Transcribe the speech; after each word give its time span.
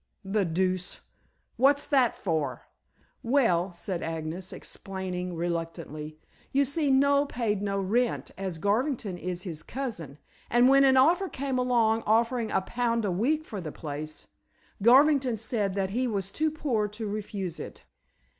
"The 0.25 0.45
deuce! 0.45 1.01
What's 1.57 1.85
that 1.85 2.15
for?" 2.15 2.63
"Well," 3.21 3.71
said 3.71 4.01
Agnes, 4.01 4.51
explaining 4.51 5.35
reluctantly, 5.35 6.17
"you 6.51 6.65
see 6.65 6.89
Noel 6.89 7.27
paid 7.27 7.61
no 7.61 7.79
rent, 7.79 8.31
as 8.35 8.57
Garvington 8.57 9.15
is 9.15 9.43
his 9.43 9.61
cousin, 9.61 10.17
and 10.49 10.67
when 10.67 10.85
an 10.85 10.97
offer 10.97 11.29
came 11.29 11.59
along 11.59 12.01
offering 12.07 12.49
a 12.49 12.61
pound 12.61 13.05
a 13.05 13.11
week 13.11 13.45
for 13.45 13.61
the 13.61 13.71
place, 13.71 14.25
Garvington 14.81 15.37
said 15.37 15.75
that 15.75 15.91
he 15.91 16.07
was 16.07 16.31
too 16.31 16.49
poor 16.49 16.87
to 16.87 17.07
refuse 17.07 17.59
it. 17.59 17.83